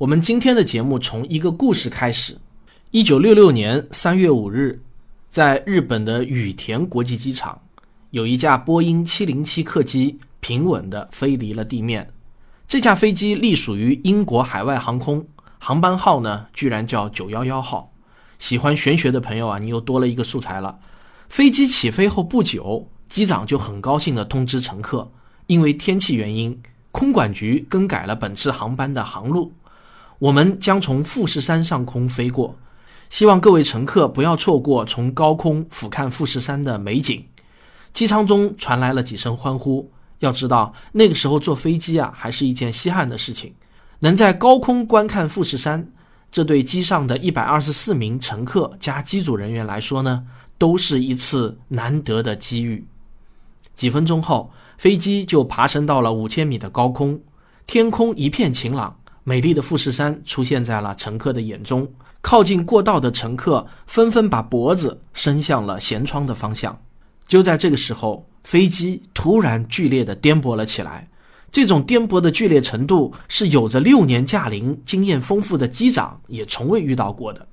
[0.00, 2.34] 我们今天的节目从一个故事开始。
[2.90, 4.80] 一九六六年三月五日，
[5.28, 7.60] 在日本的羽田国际机场，
[8.08, 12.10] 有一架波音七零七客机平稳地飞离了地面。
[12.66, 15.22] 这架飞机隶属于英国海外航空，
[15.58, 17.92] 航班号呢居然叫九幺幺号。
[18.38, 20.78] 喜欢玄学的朋友啊，你又多了一个素材了。
[21.28, 25.12] 飞机起飞后不久，机长就很高兴地通知乘客，
[25.46, 26.58] 因为天气原因，
[26.90, 29.52] 空管局更改了本次航班的航路。
[30.20, 32.54] 我们将从富士山上空飞过，
[33.08, 37.24] 希望各位乘客不要错过从高空俯瞰富士山的美景。
[37.94, 39.90] 机舱中传来了几声欢呼。
[40.18, 43.54] 要知道，那个时候坐飞机啊，还是一件稀罕的事情。
[44.00, 45.90] 能在高空观看富士山，
[46.30, 50.22] 这对机上的一百二十四名乘客加机组人员来说呢，
[50.58, 52.86] 都是一次难得的机遇。
[53.74, 57.18] 几分钟后，飞机就爬升到了五千米的高空，
[57.66, 58.99] 天空一片晴朗。
[59.30, 61.88] 美丽的富士山出现在了乘客的眼中，
[62.20, 66.76] 靠近过道的乘客纷纷把脖子伸向了舷窗的方向。
[67.28, 71.08] 就在这个时候，飞机突然剧烈的颠簸了起来。
[71.52, 77.46] 这种颠簸的剧烈程度是有着六年驾龄、经验丰富的机长也从未遇到过的。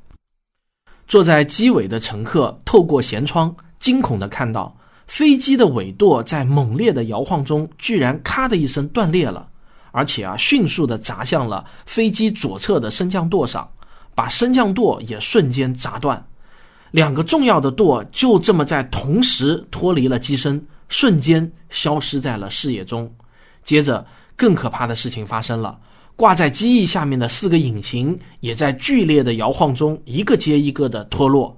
[1.08, 9.48] 坐在机尾的乘客透过舷窗，惊恐的看到飞机的尾舵在猛烈的摇晃中，居然咔的一声断裂了。
[9.98, 13.68] 而且啊，迅速地砸向了飞机左侧的升降舵上，
[14.14, 16.24] 把升降舵也瞬间砸断。
[16.92, 23.12] 两个重要的舵就这么在同时脱离了机身，瞬间消失在了视野中。
[23.64, 25.80] 接着，更可怕的事情发生了：
[26.16, 31.58] 挂在机翼下面的四个引擎也在剧烈的摇晃中，一个接一个的脱落。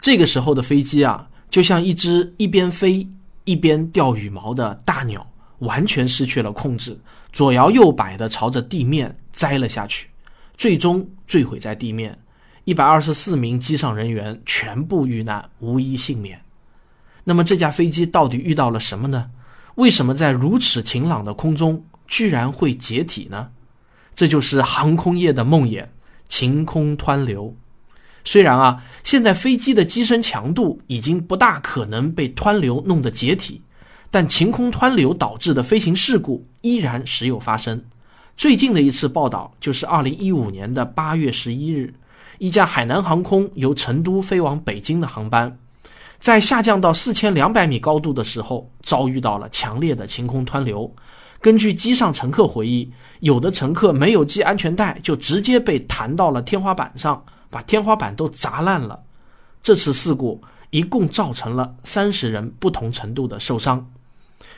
[0.00, 3.08] 这个时候的飞机啊，就像一只一边飞
[3.44, 5.24] 一边掉羽毛的大鸟。
[5.60, 6.98] 完全失去了控制，
[7.32, 10.08] 左摇右摆的朝着地面栽了下去，
[10.58, 12.18] 最终坠毁在地面。
[12.64, 16.40] 一百二十四名机上人员全部遇难，无一幸免。
[17.24, 19.30] 那么这架飞机到底遇到了什么呢？
[19.76, 23.48] 为什么在如此晴朗的空中居然会解体呢？
[24.14, 25.86] 这就是航空业的梦魇——
[26.28, 27.56] 晴空湍流。
[28.24, 33.62] 虽然啊，现在飞机的机身强度已经不大可能被湍流弄得解体。
[34.10, 37.84] 但晴空湍流导致的飞行事故依然时有发生。
[38.36, 41.94] 最近的一次报道就是2015年的8月11日，
[42.38, 45.58] 一架海南航空由成都飞往北京的航班，
[46.18, 50.92] 在下降到4200米高度的时候，遭遇到了强烈的晴空湍流。
[51.40, 52.90] 根据机上乘客回忆，
[53.20, 59.00] 有的乘客没有系安全带，就直接被弹到了天花板上，把天花板都砸烂了。
[59.62, 63.90] 这次事故一共造成了30人不同程度的受伤。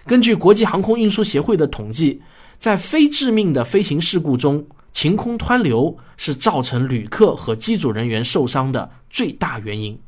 [0.07, 2.21] 根据国际航空运输协会的统计，
[2.59, 9.99] 在非致命的飞行事故中，晴空湍流是造成旅客和机组人员受伤的最大原因。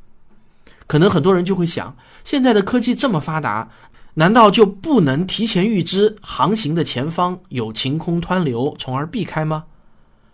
[0.87, 3.71] 可能很多人就会想，现在的科技这么发达，
[4.15, 9.65] 难道就不能提前预知航行的前方有晴空湍流，从而避开吗？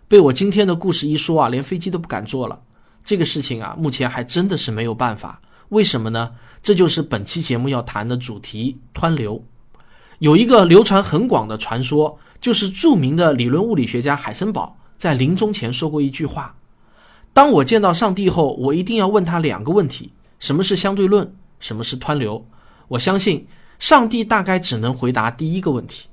[0.07, 2.59] 被我今天的故事一说啊，连飞机都不敢坐了。
[3.05, 5.41] 这个事情啊，目前还真的是没有办法。
[5.69, 6.31] 为什么呢？
[6.61, 9.43] 这就是本期节目要谈的主题——湍流。
[10.21, 16.55] 有一个流传很广的传说，就是著名的理论物理学家海森堡在临终前说过一句话
[17.33, 21.27] ：“当我见到上帝后，我一定要问他两个问题：什么是相对论？
[21.59, 22.45] 什么是湍流？”
[22.87, 23.47] 我相信
[23.79, 26.07] 上帝大概只能回答第一个问题。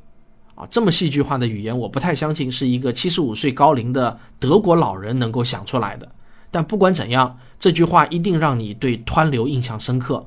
[0.54, 6.10] 啊，这么戏剧化的语言，我不太相信是一个七十五岁高龄的德国老人能够想出来的。
[6.50, 10.26] 但不管怎样，这句话一定让你对湍流印象深刻。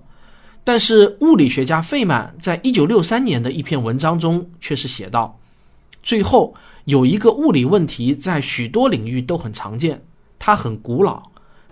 [0.64, 5.40] 但是，物理学家费曼在一九六三年的一篇文章中却是写道
[6.04, 6.54] ：“最后
[6.86, 10.00] 有一个物理问题在许多领域都很常见，
[10.38, 11.24] 它很古老，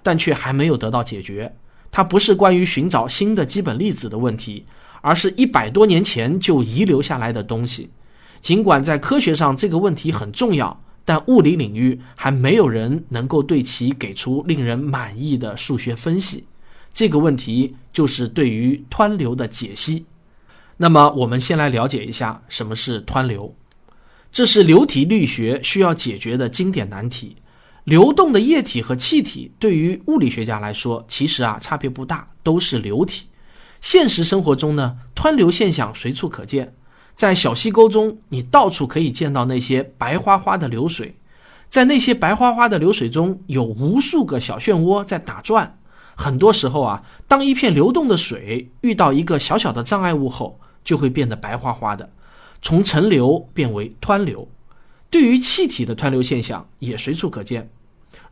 [0.02, 1.56] 但却还没有得到解决。
[1.92, 4.66] 它不是关于寻找新的基本粒子的问题，
[5.02, 7.92] 而是一百多年前就遗留下来的东西。
[8.42, 16.44] 尽管在科学上这个问题很重要，但物理领域还没有人能够对其给出令人满意的数学分析。”
[16.94, 20.06] 这个问题就是对于湍流的解析。
[20.77, 23.53] 那么，我们先来了解一下什么是湍流。
[24.31, 27.36] 这是流体力学需要解决的经典难题。
[27.86, 33.25] 流动的液体和气体对于物理学家来说，其实啊差别不大，都是流体。
[33.81, 36.74] 现实生活中呢，湍流现象随处可见。
[37.15, 41.15] 在小溪沟中，你到处可以见到那些白花花的流水。
[41.69, 45.79] 在那些白花花的流水中，有无数个小漩涡在打转。
[46.19, 52.10] 很多时候啊，当一片流动的水遇到一个小小的障碍物后，就会变得白花花的，
[52.62, 54.45] 从层流变为湍流。
[55.10, 57.69] 对于气体的湍流现象也随处可见。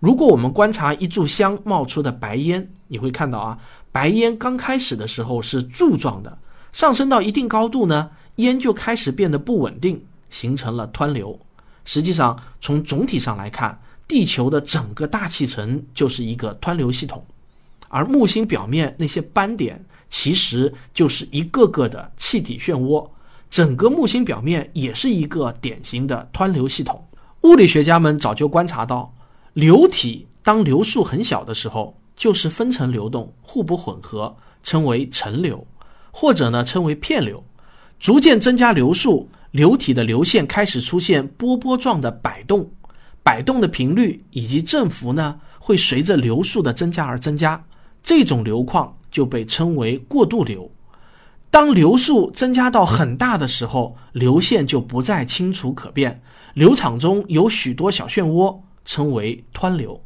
[0.02, 3.58] 如果我们观察一炷香冒出的白烟，你会看到啊，
[3.94, 6.38] 白烟刚开始的时候是柱状的，
[6.74, 11.40] 上升到一定高度呢，烟就开始变得不稳定，形成了湍流。
[11.86, 17.26] 实际上，从总体上来看，地球的整个大气层就是一个湍流系统，
[17.90, 23.08] 而木星表面那些斑点其实就是一个个的气体漩涡，
[23.50, 27.04] 整个木星表面也是一个典型的湍流系统。
[27.42, 29.14] 物理学家们早就观察到。
[29.54, 35.66] 流体当流速很小的时候，就是分层流动，互不混合，称为层流，
[36.12, 37.44] 或者呢称为片流。
[38.00, 42.70] 逐渐增加流速，流体的流线开始出现波波状的摆动，
[43.24, 47.64] 摆动的频率以及振幅呢会随着流速的增加而增加。
[48.08, 50.72] 这种流况就被称为过渡流。
[51.52, 56.22] 当流速增加到很大的时候，流线就不再清楚可辨，
[56.54, 58.62] 流场中有许多小漩涡。
[58.86, 60.02] 称为湍流。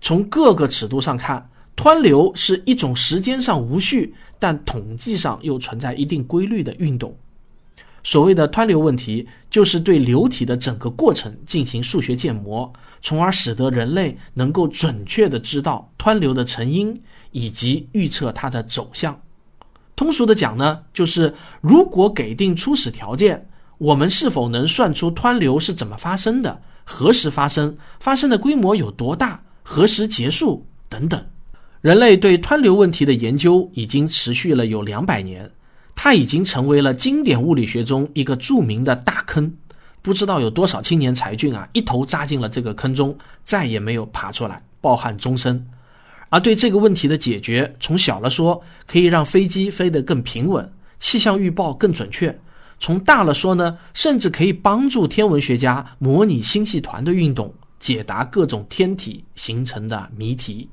[0.00, 7.14] 从各个尺度上看，湍流是一种时间上无序，但统计上又存在一定规律的运动。
[8.02, 16.98] 所谓的湍流问题，就是对流体的整个过程进行数学建模，从而使得人类能够准确的知道湍流的成因
[17.34, 19.20] 以及预测它的走向。
[19.96, 23.48] 通俗的讲呢，就是如果给定初始条件，
[23.78, 26.62] 我们是否能算出湍流是怎么发生的？
[26.84, 27.76] 何时发生？
[27.98, 29.42] 发生的规模有多大？
[29.64, 30.64] 何时结束？
[30.88, 31.26] 等等。
[31.80, 35.50] 人类对湍流问题的研究已经持续了有两百年，
[35.96, 39.52] 它已经成为了经典物理学中一个著名的大坑。
[40.02, 45.66] 不知道有多少青年才俊啊，一头扎进了这个坑中，再也没有爬出来，抱憾终生。
[46.34, 52.36] 而对这个问题的解决，从小了说，可以让飞机飞得更平稳，气象预报更准确。
[52.80, 60.68] 从大了说呢，甚至可以帮助天文学家模拟星系团的运动，解答各种天体形成的谜题。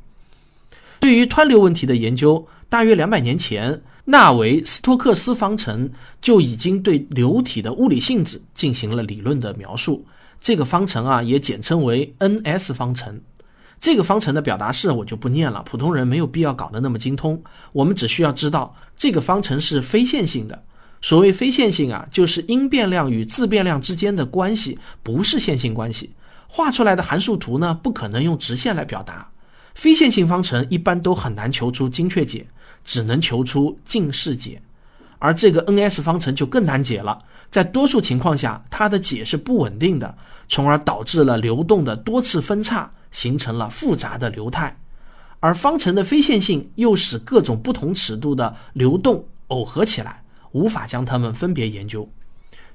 [1.00, 5.88] 对于湍流问题的研究，大约两百年前，纳维斯托克斯方程
[6.24, 10.04] 就已经对流体的物理性质进行了理论的描述。
[10.40, 13.22] 这个方程啊，也简称为 N-S 方程。
[13.81, 17.42] 这个方程的表达式我就不念了，普通人没有必要搞得那么精通。
[17.72, 20.63] 我们只需要知道，这个方程是非线性的。
[21.01, 26.13] 所谓非线性啊，就是因变量与自变量之间的关系不是线性关系，
[26.48, 29.28] 画出来的函数图呢不可能用直线来表达。
[29.74, 32.45] 非线性方程一般都很难求出精确解，
[32.86, 34.62] 只能求出近似解。
[35.18, 37.18] 而这个 N-S 方程就更难解了，
[37.50, 40.16] 在多数情况下，它的解是不稳定的，
[40.50, 44.80] 从而导致了流动的多次分叉，形成了复杂的流态。
[45.40, 50.24] 而方程的非线性又使各种不同尺度的流动耦合起来。
[50.54, 52.10] 无法将它们分别研究，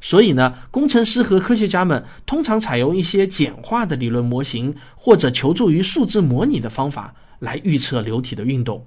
[0.00, 8.86] 所以呢，工程师和科学家们通常采用一些简化的理论模型，或者求助于数字模拟的方法来预测流体的运动。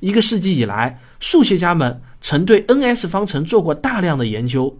[0.00, 4.76] 一个世纪以来，数学家们曾对 N-S 方程做过大量的研究，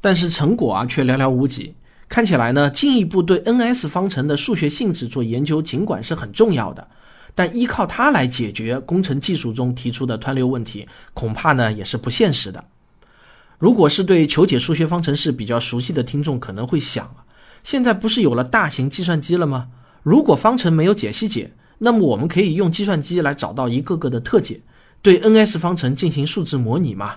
[0.00, 1.76] 但是成果啊却寥寥无几。
[2.12, 6.86] 看起来呢，进一步对 N-S 方程的数学性质做研究，尽管是很重要的。
[7.34, 12.62] 但依靠它来解决工程技术中提出的湍流问题，恐怕呢也是不现实的。
[13.58, 17.10] 如果是对求解数学方程式比较熟悉的听众，可能会想，
[17.64, 19.68] 现在不是有了大型计算机了吗？
[20.02, 24.60] 如果方程没有解析解，那么我们可以用计算机来找到一个个的特解，
[25.00, 27.14] 对 N-S 方程进行数字模拟嘛？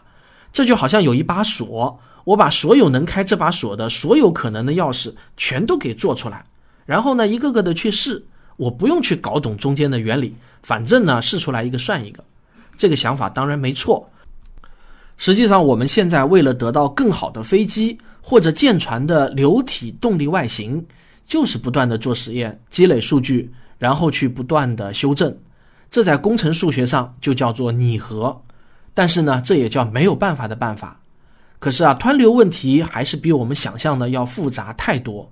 [0.55, 6.45] 这就好像有一把锁，我把所有能开这把锁的所有可能的钥匙全都给做出来，
[6.85, 8.25] 然后呢一个个的去试。
[8.55, 10.33] 我不用去搞懂中间的原理，
[10.63, 12.23] 反正呢试出来一个算一个，
[12.77, 14.09] 这个想法当然没错。
[15.17, 20.85] 实际上，我们现在为了得到更好的飞机或者舰船的流体动力外形，
[21.27, 25.37] 就是不断的做实验，积累数据，然后去不断的修正。
[25.91, 28.41] 这在工程数学上就叫做拟合。
[28.95, 30.99] 但是呢，这也叫没有办法的办法。
[31.59, 35.31] 可是啊，湍流问题还是比我们想象的要复杂太多。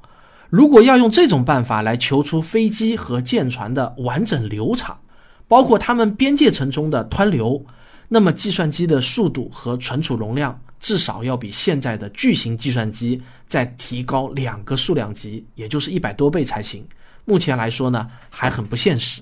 [0.50, 5.00] 如果要用这种办法来求出飞机和舰船的完整流场，
[5.48, 7.64] 包括它们边界层中的湍流，
[8.08, 16.86] 那么计算机的速度和存储容量至少要比现在的巨型计算机再提高两个数量级，也就是一百多倍才行。
[17.26, 19.22] 目前来说呢，还很不现实。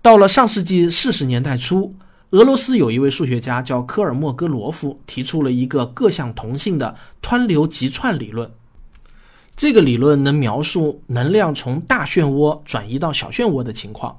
[0.00, 1.94] 到了上世纪四十年代初，
[2.30, 8.48] 俄罗斯有一位数学家叫科尔莫戈罗夫，提出了一个各项同性的湍流集串理论。
[9.56, 14.16] 这个理论能描述能量从大漩涡转移到小漩涡的情况，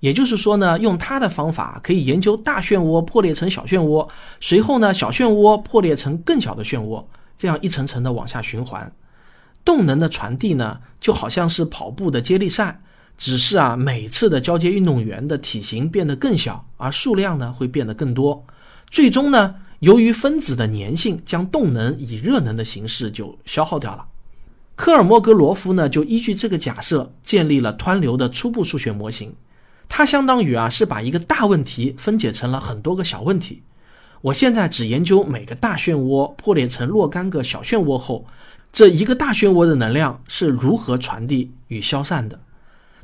[0.00, 4.08] 也就是说呢，用它的方法可以研究大漩涡破裂成小漩涡，
[4.40, 7.04] 随后呢，小漩涡破裂成更小的漩涡，
[7.36, 8.90] 这样一层层的往下循环。
[9.66, 12.80] 动能的传递呢，就好像是跑步的接力赛，
[13.20, 18.42] 只是啊，每次的交接运动员的体型变得更小，而数量呢会变得更多。
[18.90, 24.06] 最终呢，由于分子的粘性，将动能以热能的形式就消耗掉了。
[24.74, 29.30] 科尔莫格罗夫呢，就依据这个假设建立了湍流的初步数学模型。
[29.86, 33.62] 它相当于啊，是把一个大问题分解成了很多个小问题。
[34.22, 38.24] 我现在只研究每个大漩涡破裂成若干个小漩涡后，
[38.72, 42.40] 这一个大漩涡的能量是如何传递与消散的。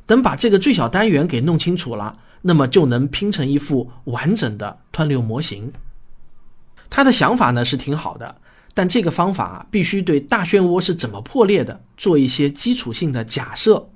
[0.07, 5.71] 等把这个最小单元给弄清楚了，那么就能拼成一副完整的湍流模型。
[6.89, 8.35] 他的想法呢是挺好的，
[8.73, 13.87] 但这个方法必须对大漩涡是怎么破裂的做一些基础性的假设。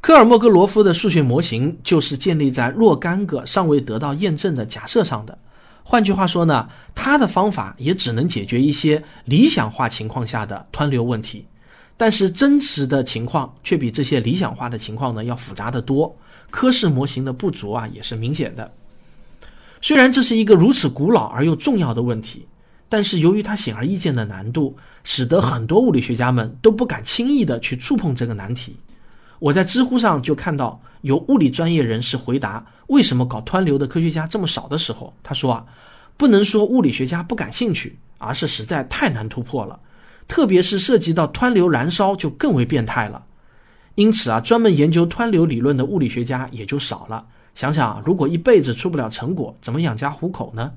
[0.00, 5.38] 科尔莫格罗夫的数学模型就是建立在若干个尚未得到验证的假设上的。
[5.82, 11.46] 换句话说呢，他的方法也只能解决一些理想化情况下的湍流问题，
[11.96, 16.14] 但是真实的情况却比这些理想化的情况呢要复杂的多。
[16.50, 18.72] 科氏模型的不足啊也是明显的。
[19.80, 22.46] 虽然这是一个如此古老而又重要的问题，
[22.88, 28.76] 但是由于它显而易见的难度，使得很多物理学家们都不敢轻易的去触碰这个难题。
[29.40, 35.66] 我在知乎上就看到有物理专业人士回答为什么搞湍流的科学家这么少的时候，他说啊，
[36.16, 39.78] 不能说物理学家不感兴趣，而是实在太难突破了，
[40.26, 43.24] 特别是涉及到湍流燃烧就更为变态了。
[43.94, 47.24] 因此啊，专门研究湍流理论的物理学家也就少了。
[47.54, 50.72] 想想啊如果一辈子出不了成果，怎么养家糊口呢？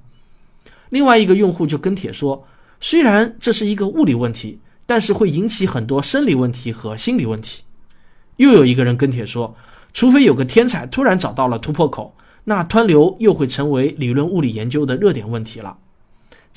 [0.89, 2.47] 另外一个用户就跟帖说，
[2.79, 7.63] 虽然这是一个物理问题，但是会引起很多生理问题和心理问题。
[8.35, 9.55] 又有一个人跟帖说，
[9.93, 15.75] 除非有个天才突然找到了突破口，那湍流又会成为理论物理研究的热点问题了。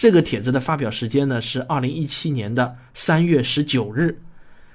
[0.01, 4.19] 这个帖子的发表时间呢是二零一七年的三月十九日。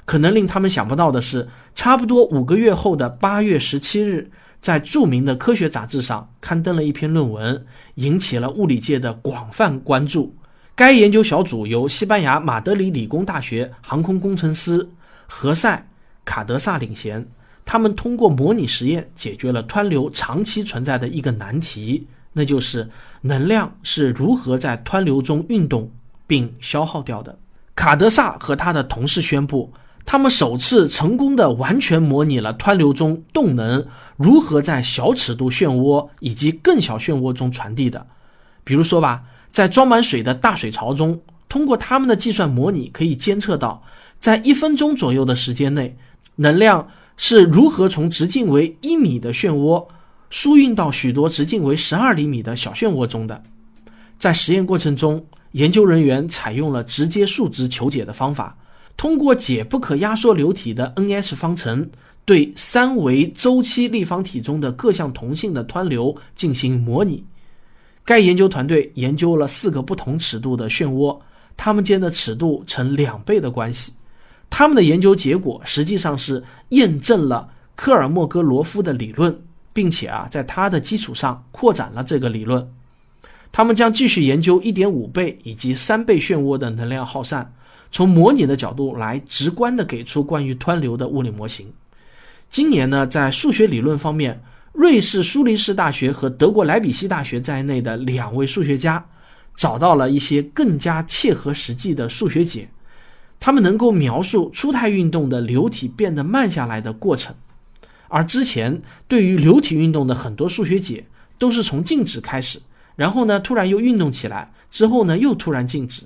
[0.06, 4.30] 可能令他们想不到的是，差不多五个月后的八月十七日，
[4.62, 7.66] 在著名的科学杂志上刊登了一篇论文，
[7.96, 10.36] 引起了物理界的广泛关注。
[10.76, 14.88] 该研究小组由西班牙马德里理工大学航空工程师
[15.26, 15.88] 何塞。
[16.24, 17.28] 卡德萨领衔，
[17.66, 22.06] 他们通过模拟实验解决了湍流长期存在的一个难题，
[22.38, 22.90] 那就是
[23.22, 25.90] 能量是如何在湍流中运动
[26.28, 27.40] 并消耗掉的。
[27.76, 29.72] 卡德萨和他的同事宣布，
[30.06, 33.86] 他们首次成功的完全模拟了湍流中动能
[34.18, 38.06] 如何在小尺度漩涡以及更小漩涡中传递的。
[38.66, 39.24] 比如说吧，
[39.54, 43.82] 在装满水的大水槽中，通过他们的计算模拟，可以监测到，
[44.20, 45.98] 在一分钟左右的时间内。
[46.38, 49.88] 能量是如何从直径为一米的漩涡
[50.30, 53.42] 输运到许多直径为十二厘米的小漩涡中的？
[54.18, 58.58] 在实验过程中，研究人员采用了直接数值求解的方法，
[58.98, 61.90] 通过解不可压缩流体的 NS 方程，
[62.26, 67.24] 对三维周期立方体中的各项同性的湍流进行模拟。
[68.04, 71.20] 该研究团队研究了四个不同尺度的漩涡，
[71.58, 73.92] 它们间的尺度呈两倍的关系。
[74.50, 79.38] 他们的研究结果实际上是验证了科尔莫格罗夫的理论，
[79.76, 82.66] 并且啊，在它的基础上扩展了这个理论。
[83.52, 87.54] 他们将继续研究1.5倍以及3倍漩涡的能量耗散，
[87.92, 91.68] 从模拟的角度来直观的给出关于湍流的物理模型。
[92.50, 94.42] 今年呢，在数学理论方面，
[94.72, 99.06] 瑞士苏黎世大学和德国莱比锡大学在内的两位数学家
[99.58, 102.70] 找到了一些更加切合实际的数学解。
[103.40, 107.36] 他们能够描述初态运动的流体变得慢下来的过程，
[108.08, 111.06] 而之前对于流体运动的很多数学解
[111.38, 112.62] 都是从静止开始，
[112.96, 116.04] 然后呢突然又运动起来，之后呢又突然静止。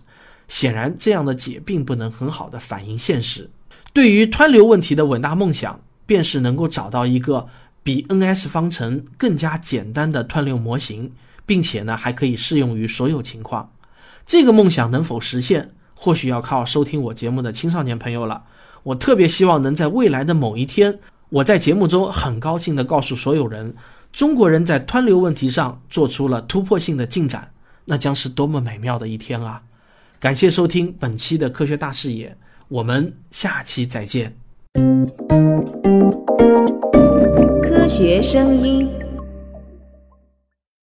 [0.47, 3.49] 显然，这样的解并不能很好的反映现实。
[3.93, 7.47] 对于湍流问题的伟大梦想，便是能够找到一个
[7.83, 11.11] 比 NS 方程更加简单的湍流模型，
[11.45, 13.71] 并且呢还可以适用于所有情况。
[14.25, 15.71] 这个梦想能否实现？
[15.93, 18.43] 或许要靠收听我节目的青少年朋友了。
[18.81, 20.97] 我特别希望能在未来的某一天，
[21.29, 23.73] 我在节目中很高兴地告诉所有人，
[24.11, 27.51] 中国人在湍流问题上做出了突破性的进展，
[27.85, 29.61] 那将是多么美妙的一天啊！
[30.19, 32.35] 感谢收听本期的科学大视野，
[32.67, 34.35] 我们下期再见。
[37.61, 38.98] 科学声音。